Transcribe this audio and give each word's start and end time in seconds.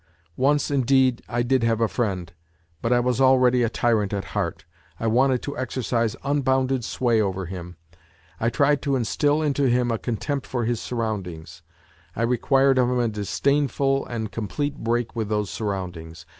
Once, 0.35 0.71
indeed, 0.71 1.21
I 1.29 1.43
did 1.43 1.61
have 1.61 1.79
a 1.79 1.87
friend. 1.87 2.33
But 2.81 2.91
I 2.91 2.99
was 2.99 3.21
already 3.21 3.61
a 3.61 3.69
tyrant 3.69 4.13
at 4.13 4.23
heart; 4.33 4.65
I 4.99 5.05
wanted 5.05 5.43
to 5.43 5.55
exercise 5.55 6.15
un 6.23 6.41
bounded 6.41 6.83
sway 6.83 7.21
over 7.21 7.45
him; 7.45 7.77
I 8.39 8.49
tried 8.49 8.81
to 8.81 8.95
instil 8.95 9.43
into 9.43 9.69
him 9.69 9.91
a 9.91 9.99
contempt 9.99 10.47
for 10.47 10.65
his 10.65 10.79
surroundings; 10.81 11.61
I 12.15 12.23
required 12.23 12.79
of 12.79 12.89
him 12.89 12.97
a 12.97 13.09
disdainful 13.09 14.03
and 14.07 14.31
complete 14.31 14.75
break 14.77 15.15
with 15.15 15.29
those 15.29 15.51
surroundings. 15.51 16.25